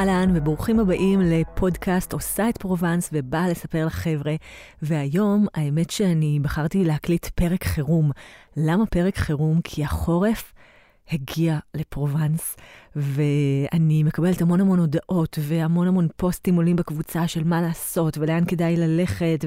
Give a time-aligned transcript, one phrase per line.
[0.00, 4.34] אהלן וברוכים הבאים לפודקאסט עושה את פרובנס ובאה לספר לחבר'ה.
[4.82, 8.10] והיום האמת שאני בחרתי להקליט פרק חירום.
[8.56, 9.60] למה פרק חירום?
[9.64, 10.52] כי החורף
[11.12, 12.56] הגיע לפרובנס,
[12.96, 18.76] ואני מקבלת המון המון הודעות והמון המון פוסטים עולים בקבוצה של מה לעשות ולאן כדאי
[18.76, 19.44] ללכת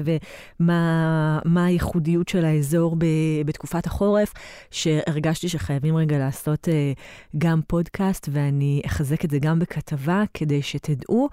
[0.60, 3.04] ומה הייחודיות של האזור ב,
[3.44, 4.32] בתקופת החורף,
[4.70, 7.00] שהרגשתי שחייבים רגע לעשות uh,
[7.38, 11.28] גם פודקאסט, ואני אחזק את זה גם בכתבה כדי שתדעו.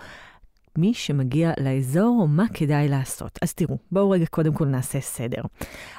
[0.77, 3.39] מי שמגיע לאזור, מה כדאי לעשות.
[3.41, 5.41] אז תראו, בואו רגע קודם כל נעשה סדר.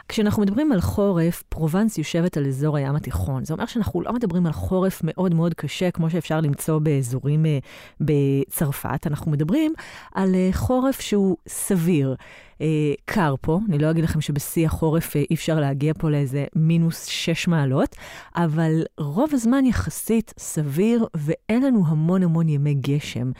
[0.09, 3.45] כשאנחנו מדברים על חורף, פרובנס יושבת על אזור הים התיכון.
[3.45, 7.65] זה אומר שאנחנו לא מדברים על חורף מאוד מאוד קשה, כמו שאפשר למצוא באזורים uh,
[8.01, 9.75] בצרפת, אנחנו מדברים
[10.15, 12.17] על uh, חורף שהוא סביר.
[12.63, 12.65] Uh,
[13.05, 17.07] קר פה, אני לא אגיד לכם שבשיא החורף uh, אי אפשר להגיע פה לאיזה מינוס
[17.07, 17.97] 6 מעלות,
[18.37, 23.31] אבל רוב הזמן יחסית סביר ואין לנו המון המון ימי גשם.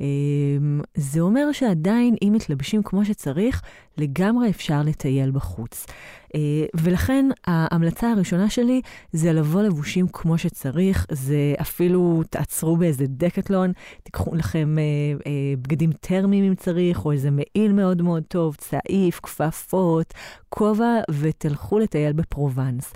[0.00, 3.62] אמ, זה אומר שעדיין, אם מתלבשים כמו שצריך,
[3.98, 5.86] לגמרי אפשר לטייל בחוץ.
[6.34, 8.80] אה, ולכן ההמלצה הראשונה שלי
[9.12, 14.82] זה לבוא לבושים כמו שצריך, זה אפילו תעצרו באיזה דקטלון, תיקחו לכם אה,
[15.26, 20.14] אה, בגדים טרמיים אם צריך, או איזה מעיל מאוד מאוד טוב, צעיף, כפפות,
[20.48, 22.92] כובע, ותלכו לטייל בפרובנס.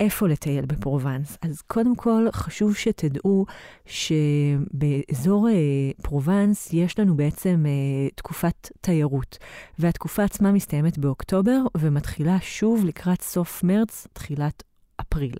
[0.00, 1.38] איפה לטייל בפרובנס.
[1.42, 3.46] אז קודם כל, חשוב שתדעו
[3.86, 5.54] שבאזור אה,
[6.02, 9.38] פרובנס יש לנו בעצם אה, תקופת תיירות,
[9.78, 14.62] והתקופה עצמה מסתיימת באוקטובר ומתחילה שוב לקראת סוף מרץ, תחילת
[15.00, 15.36] אפריל.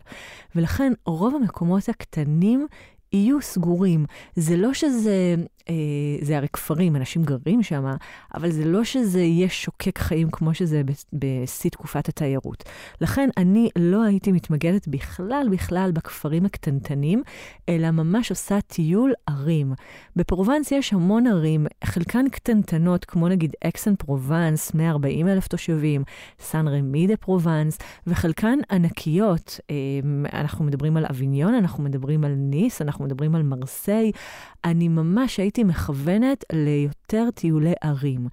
[0.54, 2.66] ולכן רוב המקומות הקטנים
[3.12, 4.06] יהיו סגורים.
[4.36, 5.34] זה לא שזה,
[6.22, 7.84] זה הרי כפרים, אנשים גרים שם,
[8.34, 12.64] אבל זה לא שזה יהיה שוקק חיים כמו שזה בשיא תקופת התיירות.
[13.00, 17.22] לכן אני לא הייתי מתמקדת בכלל בכלל בכפרים הקטנטנים,
[17.68, 19.72] אלא ממש עושה טיול ערים.
[20.16, 26.02] בפרובנס יש המון ערים, חלקן קטנטנות, כמו נגיד אקס אן פרובנס, 140 אלף תושבים,
[26.40, 29.60] סן רמי דה פרובנס, וחלקן ענקיות.
[29.70, 29.76] אה,
[30.32, 34.12] אנחנו מדברים על אביניון, אנחנו מדברים על ניס, אנחנו מדברים על מרסיי,
[34.64, 38.28] אני ממש הייתי מכוונת ליותר טיולי ערים.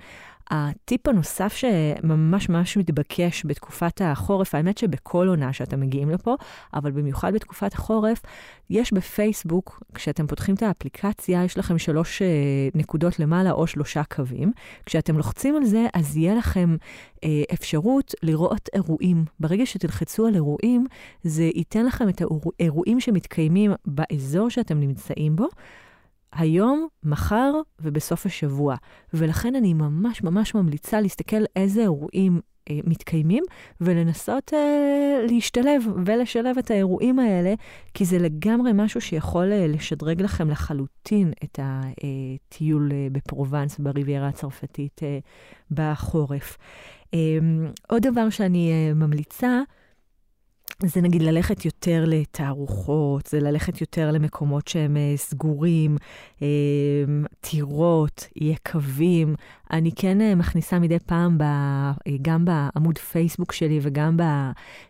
[0.52, 6.36] הטיפ הנוסף שממש ממש מתבקש בתקופת החורף, האמת שבכל עונה שאתם מגיעים לפה,
[6.74, 8.22] אבל במיוחד בתקופת החורף,
[8.70, 12.28] יש בפייסבוק, כשאתם פותחים את האפליקציה, יש לכם שלוש אה,
[12.76, 14.52] נקודות למעלה או שלושה קווים.
[14.86, 16.76] כשאתם לוחצים על זה, אז יהיה לכם
[17.24, 19.26] אה, אפשרות לראות אירועים.
[19.40, 20.86] ברגע שתלחצו על אירועים,
[21.24, 22.22] זה ייתן לכם את
[22.60, 25.48] האירועים שמתקיימים באזור שאתם נמצאים בו.
[26.34, 28.76] היום, מחר ובסוף השבוע.
[29.14, 33.44] ולכן אני ממש ממש ממליצה להסתכל איזה אירועים אה, מתקיימים
[33.82, 37.54] ולנסות אה, להשתלב ולשלב את האירועים האלה,
[37.94, 45.02] כי זה לגמרי משהו שיכול אה, לשדרג לכם לחלוטין את הטיול אה, בפרובנס, בריביירה הצרפתית
[45.04, 45.20] אה,
[45.72, 46.58] בחורף.
[47.14, 47.20] אה,
[47.88, 49.62] עוד דבר שאני אה, ממליצה,
[50.88, 55.98] זה נגיד ללכת יותר לתערוכות, זה ללכת יותר למקומות שהם uh, סגורים,
[56.40, 56.42] uh,
[57.42, 59.36] טירות, יקבים.
[59.72, 64.18] אני כן uh, מכניסה מדי פעם, ב, uh, גם בעמוד פייסבוק שלי וגם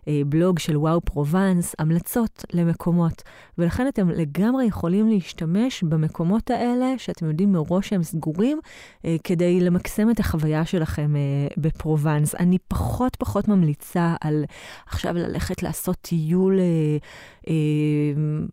[0.08, 3.24] בבלוג של וואו פרובנס, המלצות למקומות.
[3.58, 10.10] ולכן אתם לגמרי יכולים להשתמש במקומות האלה, שאתם יודעים מראש שהם סגורים, uh, כדי למקסם
[10.10, 11.14] את החוויה שלכם
[11.58, 12.36] בפרובנס.
[12.36, 14.46] אני פחות פחות ממליצה על
[14.88, 16.98] עכשיו ללכת לעשות טיול, אה, אה,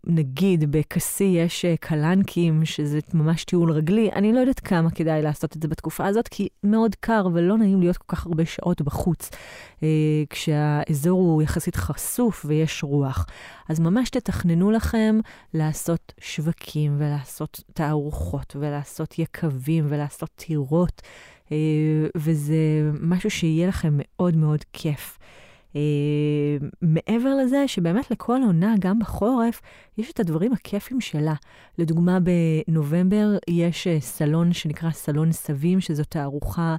[0.06, 5.56] נגיד בכסי יש אה, קלנקים, שזה ממש טיול רגלי, אני לא יודעת כמה כדאי לעשות
[5.56, 9.30] את זה בתקופה הזאת, כי מאוד קר ולא נעים להיות כל כך הרבה שעות בחוץ,
[9.82, 9.88] אה,
[10.30, 13.26] כשהאזור הוא יחסית חשוף ויש רוח.
[13.68, 15.18] אז ממש תתכננו לכם
[15.54, 21.02] לעשות שווקים ולעשות תערוכות ולעשות יקבים ולעשות טירות,
[21.52, 21.56] אה,
[22.16, 25.18] וזה משהו שיהיה לכם מאוד מאוד כיף.
[25.74, 25.76] אה,
[26.82, 29.60] מעבר לזה שבאמת לכל עונה, גם בחורף,
[29.98, 31.34] יש את הדברים הכיפים שלה.
[31.78, 36.76] לדוגמה, בנובמבר יש אה, סלון שנקרא סלון Savim, שזו תערוכה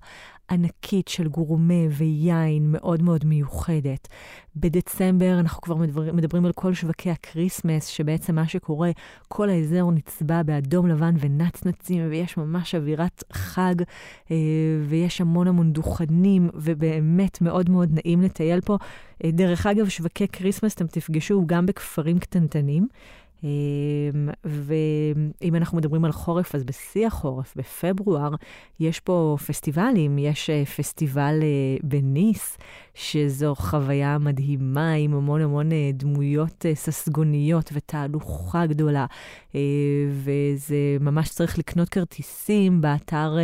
[0.49, 4.07] ענקית של גורמה ויין מאוד מאוד מיוחדת.
[4.55, 8.91] בדצמבר אנחנו כבר מדברים, מדברים על כל שווקי ה Christmas, שבעצם מה שקורה,
[9.27, 13.75] כל האזור נצבע באדום לבן ונצנצים, ויש ממש אווירת חג,
[14.31, 14.35] אה,
[14.89, 18.77] ויש המון המון דוכנים, ובאמת מאוד מאוד נעים לטייל פה.
[19.23, 22.87] אה, דרך אגב, שווקי Christmas אתם תפגשו גם בכפרים קטנטנים.
[24.43, 28.35] ואם אנחנו מדברים על חורף, אז בשיא החורף, בפברואר,
[28.79, 30.17] יש פה פסטיבלים.
[30.17, 31.39] יש פסטיבל
[31.83, 32.57] בניס,
[32.93, 39.05] שזו חוויה מדהימה עם המון המון דמויות ססגוניות ותהלוכה גדולה,
[40.09, 43.37] וזה ממש צריך לקנות כרטיסים באתר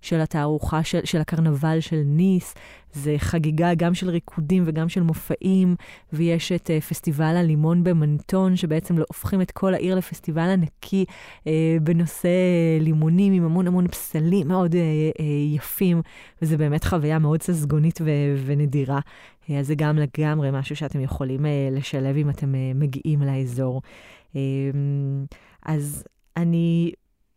[0.00, 2.54] של התערוכה של, של הקרנבל של ניס.
[2.98, 5.76] זה חגיגה גם של ריקודים וגם של מופעים,
[6.12, 11.46] ויש את uh, פסטיבל הלימון במנטון, שבעצם לא הופכים את כל העיר לפסטיבל ענקי uh,
[11.82, 12.28] בנושא
[12.80, 14.76] לימונים עם המון המון פסלים מאוד uh,
[15.18, 15.22] uh,
[15.54, 16.02] יפים,
[16.42, 18.98] וזה באמת חוויה מאוד ססגונית ו- ונדירה.
[18.98, 23.82] Uh, אז זה גם לגמרי משהו שאתם יכולים uh, לשלב אם אתם uh, מגיעים לאזור.
[24.32, 24.36] Uh,
[25.62, 26.04] אז
[26.36, 26.92] אני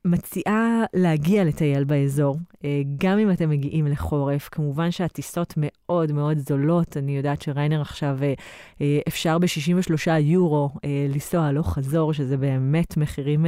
[0.05, 4.49] מציעה להגיע לטייל באזור, אה, גם אם אתם מגיעים לחורף.
[4.51, 6.97] כמובן שהטיסות מאוד מאוד זולות.
[6.97, 8.33] אני יודעת שריינר עכשיו אה,
[8.81, 10.69] אה, אפשר ב-63 יורו
[11.09, 13.45] לנסוע הלוך חזור, שזה באמת מחירים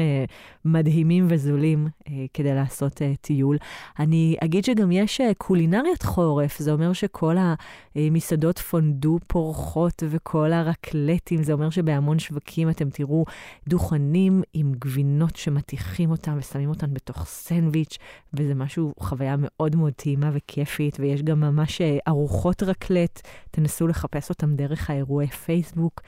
[0.66, 1.88] מדהימים וזולים
[2.34, 3.58] כדי לעשות טיול.
[4.00, 7.36] אני אגיד שגם יש קולינריית חורף, זה אומר שכל
[7.96, 13.26] המסעדות פונדו פורחות וכל הרקלטים, זה אומר שבהמון שווקים אתם תראו
[13.68, 16.40] דוכנים עם גבינות שמטיחים אותם.
[16.44, 17.98] ושמים אותן בתוך סנדוויץ',
[18.34, 24.30] וזה משהו, חוויה מאוד מאוד טעימה וכיפית, ויש גם ממש אה, ארוחות רקלט, תנסו לחפש
[24.30, 26.02] אותן דרך האירועי פייסבוק.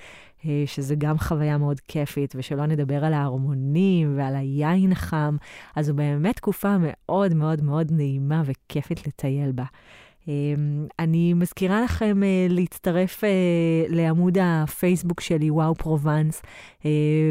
[0.45, 5.37] אה, שזה גם חוויה מאוד כיפית, ושלא נדבר על ההרמונים ועל היין החם,
[5.75, 9.63] אז זו באמת תקופה מאוד מאוד מאוד נעימה וכיפית לטייל בה.
[10.27, 13.27] אמ, אני מזכירה לכם uh, להצטרף uh,
[13.89, 16.85] לעמוד הפייסבוק שלי, וואו פרובנס, אה,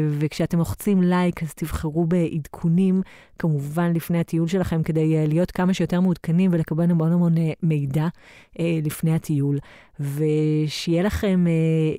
[0.09, 3.01] וכשאתם לוחצים לייק אז תבחרו בעדכונים,
[3.39, 8.07] כמובן לפני הטיול שלכם, כדי להיות כמה שיותר מעודכנים ולקבל המון המון מידע
[8.59, 9.57] לפני הטיול.
[9.99, 11.45] ושיהיה לכם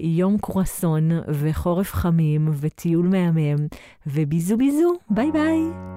[0.00, 3.66] יום קרואסון וחורף חמים וטיול מהמם,
[4.06, 5.95] ו bisous bisous, ביי ביי.